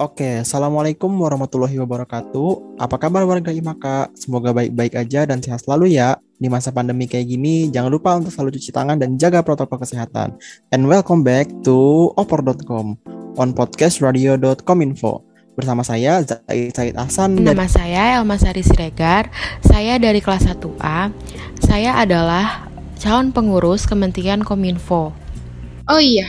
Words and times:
Oke, 0.00 0.40
Assalamualaikum 0.40 1.12
warahmatullahi 1.12 1.76
wabarakatuh. 1.76 2.80
Apa 2.80 2.96
kabar 2.96 3.28
warga 3.28 3.52
IMAKA? 3.52 4.08
Semoga 4.16 4.56
baik-baik 4.56 4.96
aja 4.96 5.28
dan 5.28 5.44
sehat 5.44 5.60
selalu 5.60 5.92
ya. 5.92 6.16
Di 6.40 6.48
masa 6.48 6.72
pandemi 6.72 7.04
kayak 7.04 7.28
gini, 7.28 7.68
jangan 7.68 7.92
lupa 7.92 8.16
untuk 8.16 8.32
selalu 8.32 8.56
cuci 8.56 8.72
tangan 8.72 8.96
dan 8.96 9.20
jaga 9.20 9.44
protokol 9.44 9.76
kesehatan. 9.76 10.40
And 10.72 10.88
welcome 10.88 11.20
back 11.20 11.52
to 11.68 12.08
opor.com 12.16 12.96
on 13.36 13.48
podcastradio.cominfo. 13.52 15.20
Bersama 15.52 15.84
saya 15.84 16.24
Zaid 16.24 16.72
Said 16.72 16.96
Hasan. 16.96 17.36
Nama 17.36 17.68
saya 17.68 18.16
Elma 18.16 18.40
Sari 18.40 18.64
Siregar. 18.64 19.28
Saya 19.60 20.00
dari 20.00 20.24
kelas 20.24 20.48
1A. 20.48 21.12
Saya 21.60 22.00
adalah 22.00 22.72
calon 22.96 23.36
pengurus 23.36 23.84
Kementerian 23.84 24.48
Kominfo. 24.48 25.12
Oh 25.92 26.00
iya, 26.00 26.24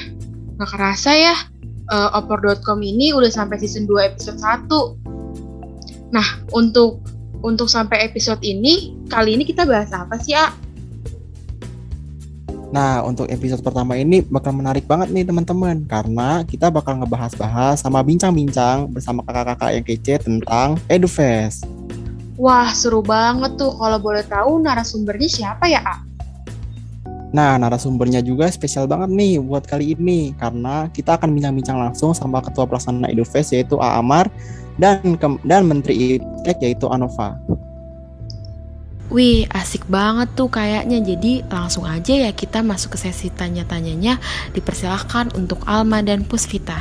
nggak 0.59 0.75
kerasa 0.75 1.15
ya 1.15 1.50
uh, 1.91 2.09
opor.com 2.17 2.79
ini 2.79 3.11
udah 3.11 3.29
sampai 3.29 3.59
season 3.59 3.85
2 3.85 4.15
episode 4.15 4.39
1. 4.39 6.15
Nah, 6.15 6.27
untuk 6.55 7.03
untuk 7.43 7.67
sampai 7.67 8.07
episode 8.07 8.39
ini, 8.41 8.95
kali 9.11 9.35
ini 9.35 9.43
kita 9.43 9.67
bahas 9.67 9.91
apa 9.91 10.15
sih, 10.17 10.33
A? 10.33 10.49
Nah, 12.71 13.03
untuk 13.03 13.27
episode 13.27 13.59
pertama 13.59 13.99
ini 13.99 14.23
bakal 14.23 14.55
menarik 14.55 14.87
banget 14.87 15.11
nih 15.11 15.27
teman-teman 15.27 15.83
karena 15.91 16.47
kita 16.47 16.71
bakal 16.71 17.03
ngebahas-bahas 17.03 17.83
sama 17.83 17.99
bincang-bincang 17.99 18.87
bersama 18.87 19.27
kakak-kakak 19.27 19.71
yang 19.75 19.83
kece 19.83 20.15
tentang 20.23 20.79
EduFest. 20.87 21.67
Wah, 22.39 22.71
seru 22.71 23.03
banget 23.03 23.59
tuh. 23.59 23.75
Kalau 23.75 23.99
boleh 23.99 24.23
tahu 24.23 24.63
narasumbernya 24.63 25.29
siapa 25.29 25.67
ya, 25.67 25.83
A? 25.83 25.99
Nah, 27.31 27.55
narasumbernya 27.55 28.19
juga 28.19 28.51
spesial 28.51 28.91
banget 28.91 29.15
nih 29.15 29.39
buat 29.39 29.63
kali 29.63 29.95
ini 29.95 30.35
karena 30.35 30.91
kita 30.91 31.15
akan 31.15 31.31
bincang-bincang 31.31 31.79
langsung 31.79 32.11
sama 32.11 32.43
Ketua 32.43 32.67
Pelaksana 32.67 33.07
EduFest 33.07 33.55
yaitu 33.55 33.79
A. 33.79 34.03
Amar 34.03 34.27
dan 34.75 34.99
dan 35.47 35.63
Menteri 35.63 36.19
Iptek 36.19 36.59
yaitu 36.59 36.91
Anova. 36.91 37.39
Wih, 39.11 39.43
asik 39.51 39.83
banget 39.91 40.31
tuh 40.39 40.47
kayaknya. 40.47 41.03
Jadi 41.03 41.43
langsung 41.51 41.83
aja 41.83 42.15
ya 42.15 42.31
kita 42.31 42.63
masuk 42.63 42.95
ke 42.95 43.07
sesi 43.07 43.27
tanya-tanyanya. 43.27 44.15
Dipersilahkan 44.55 45.35
untuk 45.35 45.67
Alma 45.67 45.99
dan 45.99 46.23
Pusvita. 46.23 46.79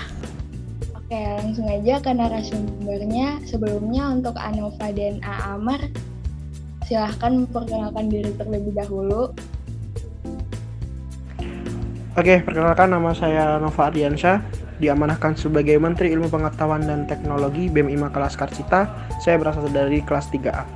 Oke, 0.94 1.18
langsung 1.18 1.66
aja 1.66 1.98
ke 1.98 2.10
narasumbernya. 2.14 3.42
Sebelumnya 3.50 4.14
untuk 4.14 4.38
Anova 4.38 4.94
dan 4.94 5.18
A. 5.26 5.58
Amar, 5.58 5.82
silahkan 6.86 7.34
memperkenalkan 7.34 8.06
diri 8.06 8.30
terlebih 8.38 8.78
dahulu. 8.78 9.34
Oke, 12.18 12.42
perkenalkan 12.42 12.90
nama 12.90 13.14
saya 13.14 13.62
Nova 13.62 13.86
Ardiansyah, 13.86 14.42
diamanahkan 14.82 15.38
sebagai 15.38 15.78
Menteri 15.78 16.10
Ilmu 16.10 16.26
Pengetahuan 16.26 16.82
dan 16.82 17.06
Teknologi 17.06 17.70
BEM 17.70 17.86
IMA 17.86 18.10
kelas 18.10 18.34
Karcita. 18.34 18.90
Saya 19.22 19.38
berasal 19.38 19.70
dari 19.70 20.02
kelas 20.02 20.26
3A. 20.34 20.66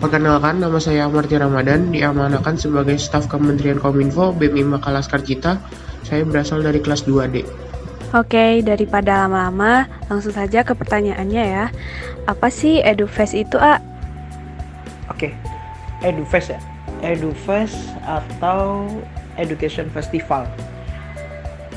Perkenalkan, 0.00 0.56
nama 0.56 0.80
saya 0.80 1.04
Amarti 1.04 1.36
Ramadan, 1.36 1.92
diamanahkan 1.92 2.56
sebagai 2.56 2.96
staf 2.96 3.28
Kementerian 3.28 3.76
Kominfo 3.76 4.32
BEM 4.32 4.56
IMA 4.56 4.80
kelas 4.80 5.04
Karcita. 5.04 5.60
Saya 6.00 6.24
berasal 6.24 6.64
dari 6.64 6.80
kelas 6.80 7.04
2D. 7.04 7.44
Oke, 8.16 8.64
daripada 8.64 9.28
lama-lama, 9.28 9.84
langsung 10.08 10.32
saja 10.32 10.64
ke 10.64 10.72
pertanyaannya 10.72 11.44
ya. 11.44 11.66
Apa 12.24 12.48
sih 12.48 12.80
EduFest 12.80 13.36
itu, 13.36 13.60
A? 13.60 13.84
Oke, 15.12 15.36
EduFest 16.00 16.56
ya. 16.56 16.60
EduFest 17.04 17.76
atau 18.08 18.88
Education 19.36 19.88
Festival 19.92 20.48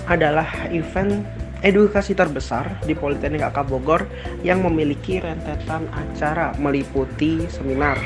adalah 0.09 0.49
event 0.73 1.21
edukasi 1.59 2.15
terbesar 2.15 2.79
di 2.87 2.95
Politeknik 2.95 3.43
AK 3.43 3.67
Bogor 3.67 4.07
yang 4.41 4.63
memiliki 4.63 5.19
rentetan 5.19 5.85
acara 5.91 6.55
meliputi 6.55 7.43
seminar, 7.51 7.99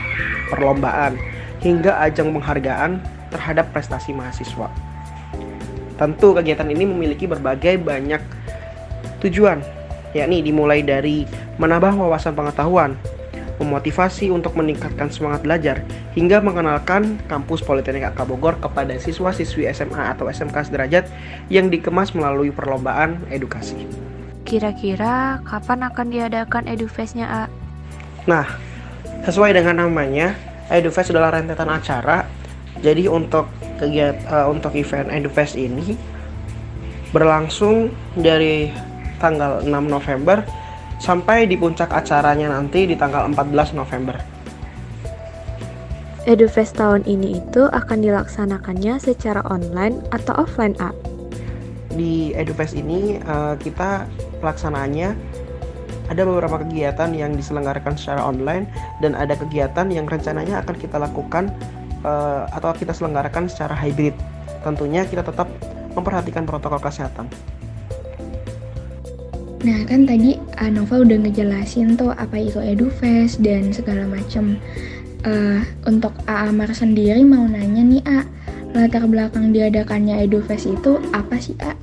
perlombaan, 0.49 1.15
hingga 1.61 1.95
ajang 2.01 2.33
penghargaan 2.33 2.99
terhadap 3.29 3.69
prestasi 3.71 4.11
mahasiswa. 4.11 4.67
Tentu 5.95 6.33
kegiatan 6.33 6.67
ini 6.67 6.83
memiliki 6.89 7.29
berbagai 7.29 7.77
banyak 7.77 8.19
tujuan, 9.21 9.61
yakni 10.11 10.41
dimulai 10.41 10.81
dari 10.81 11.23
menambah 11.61 11.93
wawasan 11.93 12.33
pengetahuan, 12.33 12.97
memotivasi 13.61 14.33
untuk 14.33 14.57
meningkatkan 14.57 15.09
semangat 15.13 15.45
belajar, 15.45 15.77
hingga 16.17 16.41
mengenalkan 16.41 17.21
kampus 17.29 17.61
Politeknik 17.61 18.13
AK 18.13 18.25
Bogor 18.25 18.57
kepada 18.57 18.95
siswa-siswi 18.97 19.69
SMA 19.73 20.17
atau 20.17 20.29
SMK 20.29 20.71
sederajat 20.71 21.05
yang 21.51 21.69
dikemas 21.69 22.13
melalui 22.17 22.49
perlombaan 22.49 23.21
edukasi. 23.29 23.85
Kira-kira 24.43 25.39
kapan 25.45 25.87
akan 25.87 26.07
diadakan 26.09 26.67
EduFest-nya, 26.67 27.25
A? 27.25 27.43
Nah, 28.25 28.47
sesuai 29.27 29.55
dengan 29.55 29.87
namanya, 29.87 30.35
EduFest 30.71 31.11
adalah 31.11 31.35
rentetan 31.35 31.69
acara. 31.69 32.27
Jadi 32.83 33.07
untuk 33.07 33.47
kegiatan 33.79 34.23
uh, 34.27 34.47
untuk 34.51 34.75
event 34.75 35.07
EduFest 35.11 35.55
ini 35.55 35.95
berlangsung 37.13 37.93
dari 38.17 38.73
tanggal 39.21 39.61
6 39.61 39.69
November 39.69 40.43
sampai 41.03 41.43
di 41.51 41.59
puncak 41.59 41.91
acaranya 41.91 42.47
nanti 42.55 42.87
di 42.87 42.95
tanggal 42.95 43.27
14 43.27 43.75
November. 43.75 44.15
EduFest 46.23 46.79
tahun 46.79 47.03
ini 47.03 47.43
itu 47.43 47.67
akan 47.67 47.99
dilaksanakannya 47.99 48.95
secara 49.03 49.43
online 49.51 49.99
atau 50.15 50.31
offline, 50.39 50.71
A? 50.79 50.95
Di 51.91 52.31
EduFest 52.31 52.79
ini 52.79 53.19
uh, 53.27 53.59
kita 53.59 54.07
pelaksanaannya 54.39 55.11
ada 56.07 56.23
beberapa 56.23 56.63
kegiatan 56.63 57.11
yang 57.11 57.35
diselenggarakan 57.35 57.99
secara 57.99 58.23
online 58.23 58.71
dan 59.03 59.19
ada 59.19 59.35
kegiatan 59.35 59.91
yang 59.91 60.07
rencananya 60.07 60.63
akan 60.63 60.75
kita 60.79 60.95
lakukan 60.95 61.51
uh, 62.07 62.47
atau 62.55 62.71
kita 62.71 62.95
selenggarakan 62.95 63.51
secara 63.51 63.75
hybrid. 63.75 64.15
Tentunya 64.63 65.03
kita 65.03 65.27
tetap 65.27 65.51
memperhatikan 65.91 66.47
protokol 66.47 66.79
kesehatan. 66.79 67.27
Nah 69.63 69.79
kan 69.87 70.03
tadi 70.03 70.35
Nova 70.75 70.99
udah 70.99 71.17
ngejelasin 71.23 71.95
tuh 71.95 72.11
apa 72.11 72.35
itu 72.35 72.59
EduFest 72.59 73.39
dan 73.39 73.71
segala 73.71 74.03
macam. 74.07 74.59
Uh, 75.23 75.63
untuk 75.87 76.11
A 76.27 76.51
Amar 76.51 76.75
sendiri 76.75 77.23
mau 77.23 77.47
nanya 77.47 77.79
nih 77.79 78.03
A, 78.03 78.27
latar 78.75 79.07
belakang 79.07 79.55
diadakannya 79.55 80.19
EduFest 80.27 80.67
itu 80.67 80.99
apa 81.15 81.39
sih 81.39 81.55
A? 81.63 81.79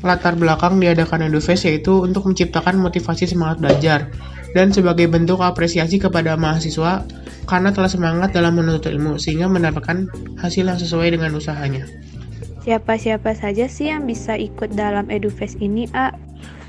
Latar 0.00 0.40
belakang 0.40 0.80
diadakan 0.80 1.28
EduFest 1.28 1.68
yaitu 1.68 2.00
untuk 2.00 2.24
menciptakan 2.24 2.80
motivasi 2.80 3.28
semangat 3.28 3.60
belajar 3.60 4.08
dan 4.56 4.72
sebagai 4.72 5.12
bentuk 5.12 5.44
apresiasi 5.44 6.00
kepada 6.00 6.32
mahasiswa 6.40 7.04
karena 7.44 7.68
telah 7.68 7.92
semangat 7.92 8.32
dalam 8.32 8.56
menuntut 8.56 8.88
ilmu 8.88 9.20
sehingga 9.20 9.44
mendapatkan 9.44 10.08
hasil 10.40 10.64
yang 10.64 10.80
sesuai 10.80 11.12
dengan 11.12 11.36
usahanya. 11.36 11.84
Siapa-siapa 12.64 13.36
saja 13.36 13.68
sih 13.68 13.92
yang 13.92 14.08
bisa 14.08 14.38
ikut 14.40 14.72
dalam 14.72 15.10
EduFest 15.12 15.60
ini, 15.60 15.84
A? 15.92 16.14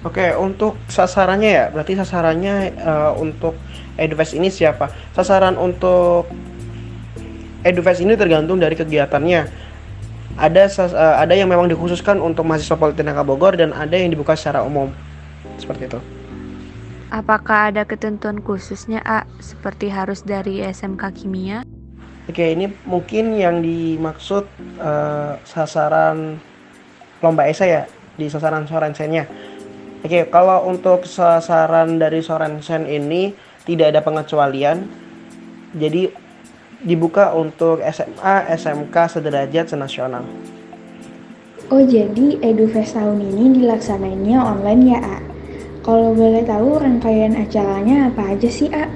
Oke, 0.04 0.36
untuk 0.36 0.76
sasarannya 0.92 1.52
ya, 1.56 1.66
berarti 1.72 1.96
sasarannya 1.96 2.76
uh, 2.76 3.12
untuk 3.16 3.56
EduFest 3.96 4.36
ini 4.36 4.52
siapa? 4.52 4.92
Sasaran 5.16 5.56
untuk 5.56 6.28
EduFest 7.64 8.04
ini 8.04 8.20
tergantung 8.20 8.60
dari 8.60 8.76
kegiatannya. 8.76 9.48
Ada 10.36 10.64
uh, 10.92 11.16
ada 11.24 11.32
yang 11.40 11.48
memang 11.48 11.72
dikhususkan 11.72 12.20
untuk 12.20 12.44
mahasiswa 12.44 12.76
Politeknik 12.76 13.16
Bogor 13.24 13.56
dan 13.56 13.72
ada 13.72 13.96
yang 13.96 14.12
dibuka 14.12 14.36
secara 14.36 14.60
umum. 14.68 14.92
Seperti 15.56 15.88
itu. 15.88 16.00
Apakah 17.08 17.72
ada 17.72 17.88
ketentuan 17.88 18.44
khususnya, 18.44 19.00
A, 19.08 19.24
seperti 19.40 19.88
harus 19.88 20.20
dari 20.20 20.60
SMK 20.68 21.16
Kimia? 21.16 21.64
Oke, 22.28 22.52
ini 22.52 22.68
mungkin 22.84 23.40
yang 23.40 23.64
dimaksud 23.64 24.52
uh, 24.84 25.40
sasaran 25.48 26.44
lomba 27.24 27.48
esai 27.48 27.72
ya, 27.72 27.84
di 28.20 28.28
sasaran 28.28 28.68
sorensennya 28.68 29.53
Oke, 30.04 30.28
kalau 30.28 30.68
untuk 30.68 31.08
sasaran 31.08 31.96
dari 31.96 32.20
Sorensen 32.20 32.84
ini 32.92 33.32
tidak 33.64 33.96
ada 33.96 34.02
pengecualian. 34.04 34.84
Jadi 35.74 36.12
dibuka 36.84 37.32
untuk 37.32 37.80
SMA, 37.80 38.52
SMK 38.52 38.96
sederajat 39.08 39.72
senasional. 39.72 40.28
Oh, 41.72 41.80
jadi 41.80 42.38
EduFest 42.44 43.00
tahun 43.00 43.24
ini 43.24 43.64
dilaksanainnya 43.64 44.44
online 44.44 44.82
ya, 44.92 45.00
A? 45.00 45.18
Kalau 45.88 46.12
boleh 46.12 46.44
tahu 46.44 46.84
rangkaian 46.84 47.40
acaranya 47.40 48.12
apa 48.12 48.36
aja 48.36 48.50
sih, 48.52 48.68
A? 48.76 48.92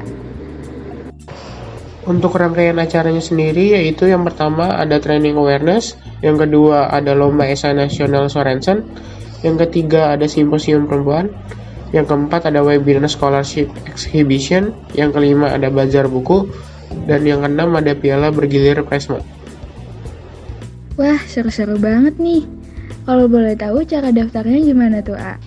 Untuk 2.08 2.36
rangkaian 2.36 2.80
acaranya 2.80 3.24
sendiri 3.24 3.76
yaitu 3.76 4.08
yang 4.08 4.24
pertama 4.28 4.76
ada 4.76 5.00
training 5.00 5.36
awareness, 5.36 5.96
yang 6.20 6.40
kedua 6.40 6.92
ada 6.92 7.12
lomba 7.16 7.48
esai 7.48 7.76
nasional 7.76 8.32
Sorensen, 8.32 8.88
yang 9.42 9.58
ketiga 9.68 10.16
ada 10.16 10.26
simposium 10.26 10.86
perempuan. 10.86 11.30
Yang 11.96 12.12
keempat 12.12 12.52
ada 12.52 12.64
webinar 12.64 13.08
scholarship 13.08 13.72
exhibition. 13.88 14.76
Yang 14.98 15.20
kelima 15.20 15.54
ada 15.54 15.68
bazar 15.72 16.08
buku. 16.08 16.50
Dan 17.08 17.24
yang 17.28 17.44
keenam 17.44 17.76
ada 17.76 17.92
piala 17.94 18.32
bergilir 18.32 18.82
Presma. 18.88 19.20
Wah, 20.98 21.20
seru-seru 21.30 21.78
banget 21.78 22.18
nih. 22.18 22.44
Kalau 23.08 23.30
boleh 23.30 23.56
tahu 23.56 23.86
cara 23.88 24.12
daftarnya 24.12 24.60
gimana 24.60 25.00
tuh, 25.00 25.16
A? 25.16 25.40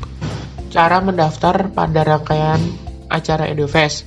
cara 0.70 1.02
mendaftar 1.02 1.74
pada 1.74 2.00
rangkaian 2.06 2.62
acara 3.10 3.50
EduFest. 3.50 4.06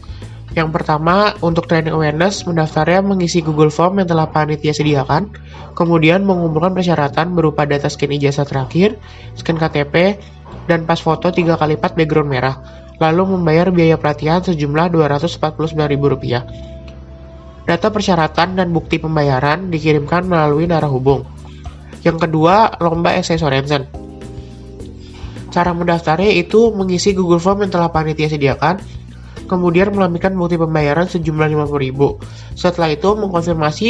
Yang 0.53 0.69
pertama, 0.69 1.33
untuk 1.41 1.65
training 1.65 1.97
awareness, 1.97 2.45
mendaftarnya 2.45 3.01
mengisi 3.01 3.41
Google 3.41 3.73
Form 3.73 3.97
yang 3.97 4.05
telah 4.05 4.29
panitia 4.29 4.69
sediakan, 4.69 5.33
kemudian 5.73 6.21
mengumpulkan 6.21 6.77
persyaratan 6.77 7.33
berupa 7.33 7.65
data 7.65 7.89
scan 7.89 8.13
ijazah 8.13 8.45
terakhir, 8.45 9.01
scan 9.33 9.57
KTP, 9.57 10.21
dan 10.69 10.85
pas 10.85 11.01
foto 11.01 11.33
3 11.33 11.57
kali 11.57 11.73
lipat 11.73 11.97
background 11.97 12.29
merah, 12.29 12.61
lalu 13.01 13.33
membayar 13.33 13.73
biaya 13.73 13.97
pelatihan 13.97 14.45
sejumlah 14.45 14.93
Rp249.000. 14.93 16.45
Data 17.65 17.87
persyaratan 17.89 18.59
dan 18.59 18.69
bukti 18.69 19.01
pembayaran 19.01 19.73
dikirimkan 19.73 20.29
melalui 20.29 20.69
narah 20.69 20.91
hubung. 20.91 21.25
Yang 22.05 22.29
kedua, 22.29 22.77
lomba 22.77 23.17
esai 23.17 23.41
Sorensen. 23.41 23.89
Cara 25.49 25.73
mendaftarnya 25.73 26.29
itu 26.29 26.69
mengisi 26.75 27.17
Google 27.17 27.41
Form 27.41 27.65
yang 27.65 27.71
telah 27.73 27.89
panitia 27.89 28.29
sediakan, 28.29 29.02
kemudian 29.53 29.93
melambaikan 29.93 30.33
bukti 30.33 30.57
pembayaran 30.57 31.05
sejumlah 31.05 31.53
50.000. 31.69 32.57
Setelah 32.57 32.89
itu 32.89 33.09
mengkonfirmasi 33.13 33.89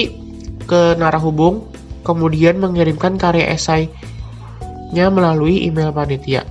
ke 0.67 0.99
narah 0.99 1.23
hubung, 1.23 1.71
kemudian 2.03 2.59
mengirimkan 2.59 3.15
karya 3.15 3.55
esainya 3.55 5.07
melalui 5.07 5.63
email 5.63 5.95
panitia. 5.95 6.43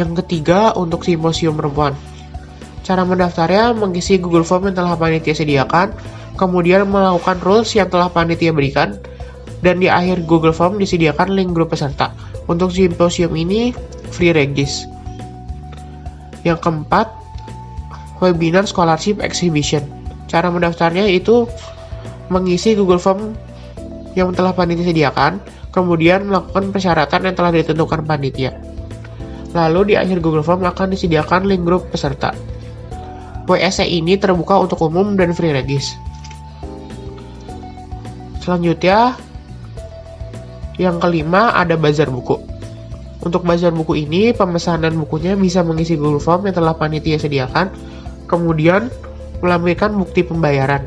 Yang 0.00 0.24
ketiga, 0.24 0.72
untuk 0.76 1.04
simposium 1.04 1.56
perempuan. 1.56 1.92
Cara 2.84 3.04
mendaftarnya 3.04 3.76
mengisi 3.76 4.16
Google 4.16 4.44
Form 4.44 4.68
yang 4.68 4.76
telah 4.76 4.96
panitia 4.96 5.36
sediakan, 5.36 5.92
kemudian 6.40 6.88
melakukan 6.88 7.40
rules 7.44 7.72
yang 7.76 7.88
telah 7.88 8.12
panitia 8.12 8.52
berikan, 8.52 9.00
dan 9.64 9.80
di 9.80 9.88
akhir 9.88 10.28
Google 10.28 10.52
Form 10.52 10.76
disediakan 10.76 11.32
link 11.32 11.50
grup 11.56 11.72
peserta. 11.72 12.12
Untuk 12.46 12.70
simposium 12.70 13.34
ini, 13.34 13.72
free 14.12 14.30
regis. 14.30 14.86
Yang 16.46 16.62
keempat, 16.62 17.10
webinar 18.20 18.64
scholarship 18.64 19.20
exhibition. 19.20 19.84
Cara 20.26 20.50
mendaftarnya 20.50 21.06
itu 21.06 21.46
mengisi 22.32 22.74
Google 22.74 22.98
Form 22.98 23.36
yang 24.16 24.32
telah 24.32 24.56
panitia 24.56 24.90
sediakan, 24.90 25.38
kemudian 25.70 26.26
melakukan 26.26 26.72
persyaratan 26.72 27.30
yang 27.30 27.34
telah 27.36 27.52
ditentukan 27.52 28.02
panitia. 28.02 28.56
Lalu 29.52 29.92
di 29.92 29.94
akhir 29.96 30.20
Google 30.24 30.42
Form 30.44 30.64
akan 30.64 30.92
disediakan 30.92 31.46
link 31.46 31.62
grup 31.62 31.88
peserta. 31.92 32.32
WSC 33.46 33.86
ini 33.86 34.18
terbuka 34.18 34.58
untuk 34.58 34.82
umum 34.82 35.14
dan 35.14 35.30
free 35.30 35.54
regis. 35.54 35.94
Selanjutnya, 38.42 39.14
yang 40.76 40.98
kelima 40.98 41.54
ada 41.54 41.78
bazar 41.78 42.10
buku. 42.10 42.38
Untuk 43.22 43.42
bazar 43.42 43.74
buku 43.74 44.06
ini, 44.06 44.30
pemesanan 44.30 44.94
bukunya 44.98 45.34
bisa 45.34 45.62
mengisi 45.66 45.98
Google 45.98 46.22
Form 46.22 46.46
yang 46.46 46.54
telah 46.54 46.74
panitia 46.78 47.18
sediakan, 47.18 47.74
kemudian 48.26 48.92
melambaikan 49.40 49.94
bukti 49.94 50.22
pembayaran. 50.26 50.86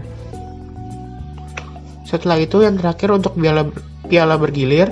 Setelah 2.07 2.41
itu 2.41 2.65
yang 2.65 2.77
terakhir 2.79 3.13
untuk 3.13 3.37
piala, 3.37 3.69
piala 4.09 4.35
bergilir, 4.35 4.89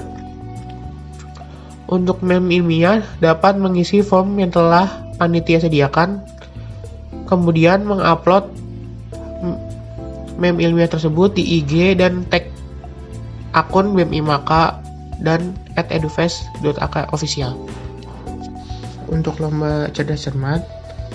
untuk 1.87 2.21
mem 2.21 2.45
ilmiah 2.51 3.01
dapat 3.23 3.55
mengisi 3.57 4.03
form 4.03 4.37
yang 4.37 4.51
telah 4.51 5.07
panitia 5.17 5.63
sediakan 5.63 6.21
kemudian 7.27 7.83
mengupload 7.83 8.47
meme 10.37 10.61
ilmiah 10.61 10.87
tersebut 10.87 11.35
di 11.35 11.61
IG 11.61 11.97
dan 11.99 12.23
tag 12.29 12.47
akun 13.51 13.97
BEM 13.97 14.13
IMAKA 14.13 14.79
dan 15.19 15.57
at 15.73 15.89
edufest.ak 15.89 17.09
official. 17.09 17.57
Untuk 19.09 19.41
lomba 19.41 19.89
cerdas 19.91 20.29
cermat, 20.29 20.61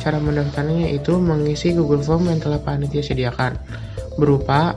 cara 0.00 0.16
mendaftarnya 0.16 0.88
yaitu 0.88 1.18
mengisi 1.18 1.76
Google 1.76 2.00
Form 2.00 2.30
yang 2.30 2.40
telah 2.40 2.62
panitia 2.62 3.04
sediakan 3.04 3.58
berupa 4.16 4.76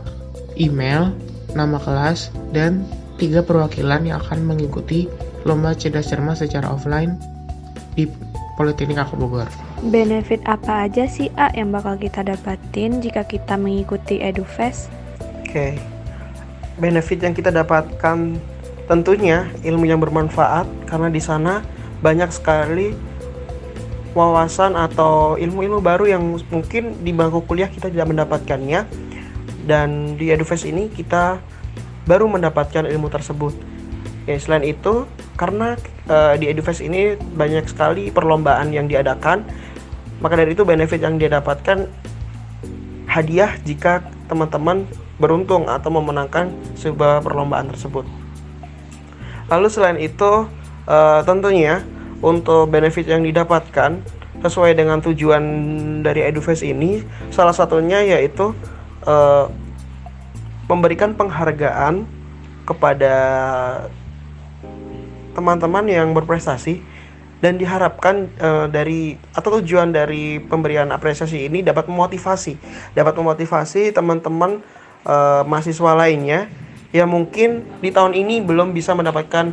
email, 0.55 1.11
nama 1.55 1.79
kelas, 1.79 2.31
dan 2.55 2.87
tiga 3.15 3.43
perwakilan 3.43 4.03
yang 4.03 4.19
akan 4.19 4.43
mengikuti 4.43 5.07
lomba 5.47 5.75
cerdas 5.75 6.11
cermat 6.11 6.39
secara 6.39 6.67
offline 6.67 7.15
di 7.95 8.07
Politeknik 8.55 8.99
Aku 9.03 9.19
Bogor. 9.19 9.47
Benefit 9.83 10.39
apa 10.47 10.87
aja 10.87 11.03
sih 11.05 11.27
A 11.35 11.51
yang 11.51 11.75
bakal 11.75 11.99
kita 11.99 12.23
dapatin 12.23 13.03
jika 13.03 13.27
kita 13.27 13.59
mengikuti 13.59 14.23
EduFest? 14.23 14.87
Oke. 15.43 15.75
Benefit 16.79 17.23
yang 17.23 17.35
kita 17.35 17.51
dapatkan 17.51 18.39
tentunya 18.87 19.47
ilmu 19.63 19.87
yang 19.87 19.99
bermanfaat 19.99 20.67
karena 20.87 21.07
di 21.11 21.19
sana 21.19 21.63
banyak 21.99 22.31
sekali 22.31 22.95
wawasan 24.15 24.79
atau 24.79 25.35
ilmu-ilmu 25.35 25.83
baru 25.83 26.07
yang 26.07 26.23
mungkin 26.47 27.03
di 27.03 27.11
bangku 27.11 27.43
kuliah 27.43 27.67
kita 27.67 27.91
tidak 27.91 28.07
mendapatkannya 28.07 28.87
dan 29.67 30.15
di 30.15 30.31
EduFest 30.31 30.65
ini 30.65 30.87
kita 30.87 31.43
baru 32.07 32.31
mendapatkan 32.31 32.87
ilmu 32.87 33.11
tersebut. 33.11 33.53
Oke, 34.25 34.39
selain 34.39 34.65
itu 34.65 35.05
karena 35.35 35.75
uh, 36.07 36.33
di 36.39 36.47
EduFest 36.47 36.81
ini 36.81 37.19
banyak 37.19 37.67
sekali 37.67 38.09
perlombaan 38.09 38.71
yang 38.71 38.87
diadakan 38.87 39.43
maka 40.23 40.39
dari 40.39 40.55
itu 40.55 40.63
benefit 40.63 41.03
yang 41.03 41.19
dia 41.19 41.27
dapatkan 41.27 41.91
hadiah 43.11 43.51
jika 43.67 43.99
teman-teman 44.31 44.87
beruntung 45.19 45.67
atau 45.67 45.91
memenangkan 45.91 46.51
sebuah 46.75 47.23
perlombaan 47.23 47.71
tersebut. 47.71 48.07
Lalu 49.51 49.67
selain 49.69 49.99
itu 50.01 50.47
uh, 50.87 51.21
tentunya 51.23 51.83
untuk 52.23 52.71
benefit 52.71 53.07
yang 53.09 53.23
didapatkan 53.23 53.99
sesuai 54.43 54.77
dengan 54.77 55.01
tujuan 55.01 55.43
dari 56.05 56.21
EduFest 56.27 56.61
ini 56.61 57.01
salah 57.33 57.55
satunya 57.55 58.03
yaitu 58.03 58.53
uh, 59.07 59.49
memberikan 60.69 61.13
penghargaan 61.17 62.05
kepada 62.65 63.15
teman-teman 65.37 65.85
yang 65.85 66.13
berprestasi 66.13 66.81
dan 67.43 67.59
diharapkan 67.59 68.31
uh, 68.39 68.65
dari 68.71 69.19
atau 69.35 69.59
tujuan 69.61 69.91
dari 69.91 70.39
pemberian 70.41 70.89
apresiasi 70.89 71.45
ini 71.45 71.61
dapat 71.61 71.85
memotivasi 71.85 72.57
dapat 72.97 73.13
memotivasi 73.19 73.93
teman-teman 73.93 74.63
uh, 75.05 75.43
mahasiswa 75.45 75.93
lainnya 75.93 76.49
yang 76.95 77.11
mungkin 77.11 77.67
di 77.83 77.91
tahun 77.91 78.15
ini 78.15 78.39
belum 78.39 78.71
bisa 78.71 78.95
mendapatkan 78.95 79.51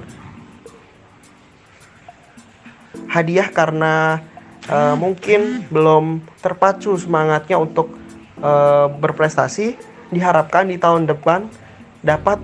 hadiah 3.12 3.53
karena 3.53 4.25
uh, 4.73 4.97
mungkin 4.97 5.69
belum 5.69 6.25
terpacu 6.40 6.97
semangatnya 6.97 7.61
untuk 7.61 7.92
uh, 8.40 8.88
berprestasi 8.88 9.76
diharapkan 10.09 10.73
di 10.73 10.81
tahun 10.81 11.04
depan 11.04 11.52
dapat 12.00 12.40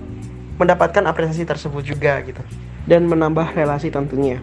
mendapatkan 0.60 1.08
apresiasi 1.08 1.48
tersebut 1.48 1.80
juga 1.88 2.20
gitu 2.20 2.44
dan 2.84 3.08
menambah 3.08 3.56
relasi 3.56 3.88
tentunya. 3.88 4.36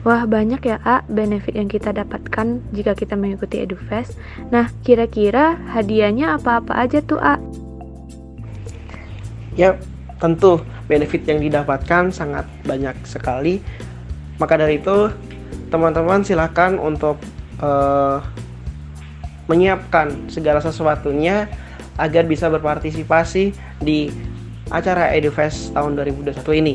Wah, 0.00 0.24
banyak 0.24 0.64
ya, 0.64 0.80
A, 0.80 1.04
benefit 1.12 1.52
yang 1.52 1.68
kita 1.68 1.92
dapatkan 1.92 2.64
jika 2.72 2.96
kita 2.96 3.20
mengikuti 3.20 3.60
EduFest. 3.60 4.16
Nah, 4.48 4.72
kira-kira 4.80 5.60
hadiahnya 5.76 6.40
apa-apa 6.40 6.72
aja 6.72 7.04
tuh, 7.04 7.20
A? 7.20 7.36
Ya, 9.60 9.76
tentu 10.16 10.64
benefit 10.90 11.22
yang 11.30 11.38
didapatkan 11.38 12.10
sangat 12.10 12.50
banyak 12.66 12.98
sekali. 13.06 13.62
Maka 14.42 14.58
dari 14.58 14.82
itu, 14.82 15.06
teman-teman 15.70 16.26
silakan 16.26 16.82
untuk 16.82 17.22
uh, 17.62 18.18
menyiapkan 19.46 20.26
segala 20.26 20.58
sesuatunya 20.58 21.46
agar 21.94 22.26
bisa 22.26 22.50
berpartisipasi 22.50 23.54
di 23.78 24.10
acara 24.70 25.14
EduFest 25.14 25.70
tahun 25.70 25.94
2021 25.94 26.60
ini. 26.62 26.74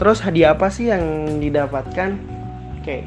Terus 0.00 0.24
hadiah 0.24 0.56
apa 0.56 0.72
sih 0.72 0.88
yang 0.88 1.36
didapatkan? 1.36 2.16
Oke. 2.80 3.04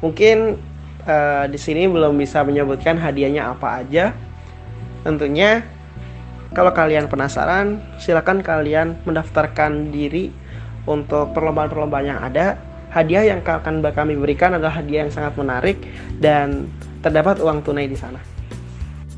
Mungkin 0.00 0.60
uh, 1.04 1.44
di 1.48 1.58
sini 1.60 1.88
belum 1.88 2.16
bisa 2.16 2.40
menyebutkan 2.44 2.96
hadiahnya 2.96 3.52
apa 3.52 3.84
aja. 3.84 4.16
Tentunya 5.04 5.64
kalau 6.54 6.70
kalian 6.70 7.10
penasaran, 7.10 7.82
silakan 7.98 8.38
kalian 8.40 8.94
mendaftarkan 9.02 9.90
diri 9.90 10.30
untuk 10.86 11.34
perlombaan-perlombaan 11.34 12.06
yang 12.06 12.20
ada. 12.22 12.54
Hadiah 12.94 13.26
yang 13.26 13.42
akan 13.42 13.82
kami 13.82 14.14
berikan 14.14 14.54
adalah 14.54 14.78
hadiah 14.78 15.02
yang 15.02 15.10
sangat 15.10 15.34
menarik 15.34 15.82
dan 16.22 16.70
terdapat 17.02 17.42
uang 17.42 17.66
tunai 17.66 17.90
di 17.90 17.98
sana. 17.98 18.22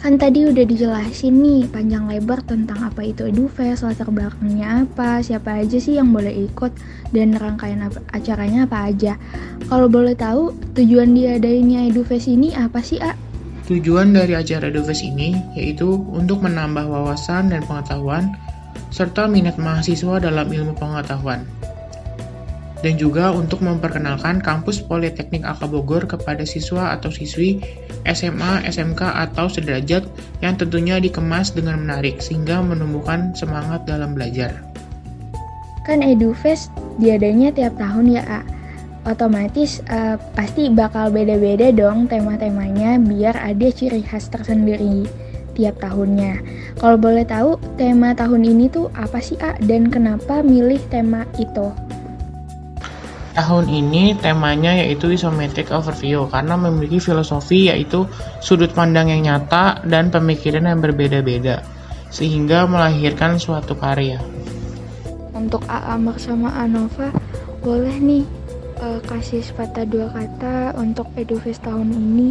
Kan 0.01 0.17
tadi 0.17 0.49
udah 0.49 0.65
dijelasin 0.65 1.35
nih 1.41 1.69
panjang 1.69 2.09
lebar 2.09 2.41
tentang 2.45 2.79
apa 2.89 3.05
itu 3.05 3.29
EduFest, 3.29 3.85
latar 3.85 4.09
belakangnya 4.09 4.89
apa, 4.89 5.21
siapa 5.21 5.61
aja 5.61 5.77
sih 5.77 6.01
yang 6.01 6.15
boleh 6.15 6.47
ikut, 6.47 6.73
dan 7.13 7.37
rangkaian 7.37 7.85
acaranya 8.17 8.65
apa 8.65 8.93
aja. 8.93 9.21
Kalau 9.69 9.93
boleh 9.93 10.17
tahu, 10.17 10.57
tujuan 10.73 11.13
diadainnya 11.13 11.91
EduFest 11.93 12.33
ini 12.33 12.57
apa 12.57 12.81
sih? 12.81 12.97
Tujuan 13.67 14.15
dari 14.15 14.39
acara 14.39 14.71
EduFest 14.71 15.03
ini 15.03 15.35
yaitu 15.59 15.91
untuk 16.15 16.39
menambah 16.47 16.87
wawasan 16.87 17.51
dan 17.51 17.67
pengetahuan 17.67 18.39
serta 18.95 19.27
minat 19.27 19.59
mahasiswa 19.59 20.23
dalam 20.23 20.47
ilmu 20.47 20.79
pengetahuan. 20.79 21.43
dan 22.85 23.01
juga 23.01 23.33
untuk 23.33 23.65
memperkenalkan 23.65 24.45
kampus 24.45 24.85
Politeknik 24.85 25.43
AK 25.43 25.67
Bogor 25.73 26.05
kepada 26.05 26.45
siswa 26.45 26.93
atau 26.93 27.09
siswi 27.09 27.59
SMA, 28.07 28.63
SMK, 28.69 29.01
atau 29.01 29.51
sederajat 29.51 30.07
yang 30.45 30.55
tentunya 30.55 31.01
dikemas 31.01 31.51
dengan 31.51 31.83
menarik 31.83 32.21
sehingga 32.23 32.63
menumbuhkan 32.63 33.35
semangat 33.35 33.89
dalam 33.89 34.15
belajar. 34.15 34.63
Kan 35.83 36.05
EduFest 36.05 36.71
diadanya 37.01 37.51
tiap 37.51 37.75
tahun 37.81 38.13
ya, 38.13 38.23
A. 38.29 38.41
Otomatis 39.07 39.79
uh, 39.87 40.19
pasti 40.35 40.67
bakal 40.67 41.15
beda-beda 41.15 41.71
dong 41.71 42.11
tema-temanya 42.11 42.99
biar 42.99 43.39
ada 43.39 43.71
ciri 43.71 44.03
khas 44.03 44.27
tersendiri 44.27 45.07
tiap 45.55 45.79
tahunnya. 45.79 46.43
Kalau 46.77 46.99
boleh 46.99 47.23
tahu, 47.23 47.55
tema 47.79 48.13
tahun 48.19 48.43
ini 48.43 48.67
tuh 48.67 48.91
apa 48.99 49.23
sih, 49.23 49.39
A? 49.39 49.55
Dan 49.63 49.89
kenapa 49.89 50.43
milih 50.43 50.83
tema 50.91 51.23
itu? 51.39 51.71
Tahun 53.39 53.67
ini 53.71 54.19
temanya 54.19 54.75
yaitu 54.75 55.15
isometric 55.15 55.71
overview 55.71 56.27
karena 56.27 56.59
memiliki 56.59 56.99
filosofi 56.99 57.71
yaitu 57.71 58.09
sudut 58.43 58.75
pandang 58.75 59.13
yang 59.13 59.23
nyata 59.23 59.87
dan 59.87 60.11
pemikiran 60.11 60.67
yang 60.67 60.81
berbeda-beda 60.83 61.63
sehingga 62.11 62.67
melahirkan 62.67 63.39
suatu 63.39 63.77
karya. 63.79 64.19
Untuk 65.37 65.63
AA 65.69 66.01
sama 66.17 66.49
Anova, 66.57 67.13
boleh 67.61 67.97
nih 68.01 68.25
uh, 68.81 69.01
kasih 69.05 69.41
sepatah 69.41 69.85
dua 69.89 70.09
kata 70.13 70.77
untuk 70.77 71.09
EduFest 71.17 71.65
tahun 71.65 71.93
ini. 71.93 72.29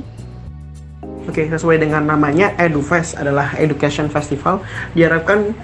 Oke, 1.25 1.50
sesuai 1.50 1.82
dengan 1.82 2.06
namanya, 2.06 2.54
EduFest 2.62 3.18
adalah 3.18 3.58
Education 3.58 4.10
Festival. 4.14 4.62
Diharapkan 4.94 5.58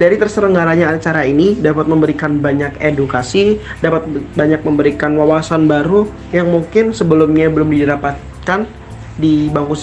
dari 0.00 0.16
terselenggaranya 0.16 0.96
acara 0.96 1.28
ini 1.28 1.52
dapat 1.60 1.84
memberikan 1.84 2.40
banyak 2.40 2.80
edukasi, 2.80 3.60
dapat 3.84 4.08
banyak 4.32 4.64
memberikan 4.64 5.12
wawasan 5.20 5.68
baru 5.68 6.08
yang 6.32 6.48
mungkin 6.48 6.96
sebelumnya 6.96 7.52
belum 7.52 7.68
didapatkan 7.68 8.64
di 9.20 9.52
bangku 9.52 9.76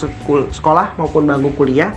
sekolah 0.50 0.98
maupun 0.98 1.30
bangku 1.30 1.54
kuliah. 1.54 1.94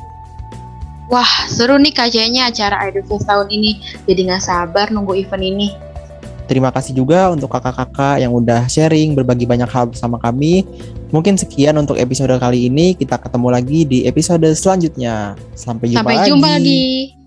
Wah, 1.08 1.48
seru 1.48 1.76
nih 1.80 1.92
kayaknya 1.92 2.52
acara 2.52 2.88
EduFest 2.88 3.28
tahun 3.28 3.48
ini. 3.48 3.80
Jadi 4.08 4.20
nggak 4.28 4.44
sabar 4.44 4.92
nunggu 4.92 5.16
event 5.16 5.44
ini. 5.44 5.91
Terima 6.50 6.74
kasih 6.74 6.92
juga 6.92 7.30
untuk 7.30 7.48
kakak-kakak 7.48 8.20
yang 8.20 8.34
udah 8.34 8.66
sharing 8.66 9.14
berbagi 9.14 9.46
banyak 9.46 9.68
hal 9.70 9.88
bersama 9.88 10.18
kami. 10.18 10.66
Mungkin 11.14 11.38
sekian 11.38 11.78
untuk 11.78 11.96
episode 11.96 12.32
kali 12.40 12.66
ini. 12.68 12.98
Kita 12.98 13.16
ketemu 13.20 13.48
lagi 13.52 13.86
di 13.86 13.98
episode 14.04 14.46
selanjutnya. 14.52 15.38
Sampai 15.54 15.92
jumpa 15.92 16.00
Sampai 16.02 16.16
lagi. 16.18 16.28
jumpa 16.28 16.48
lagi. 16.48 17.21